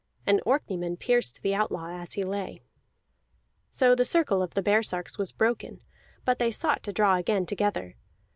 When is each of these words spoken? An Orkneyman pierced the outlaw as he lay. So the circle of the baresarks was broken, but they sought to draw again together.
An 0.25 0.39
Orkneyman 0.47 0.97
pierced 0.97 1.43
the 1.43 1.53
outlaw 1.53 1.89
as 2.01 2.13
he 2.13 2.23
lay. 2.23 2.63
So 3.69 3.93
the 3.93 4.03
circle 4.03 4.41
of 4.41 4.55
the 4.55 4.63
baresarks 4.63 5.19
was 5.19 5.31
broken, 5.31 5.79
but 6.25 6.39
they 6.39 6.49
sought 6.49 6.81
to 6.85 6.91
draw 6.91 7.17
again 7.17 7.45
together. 7.45 7.95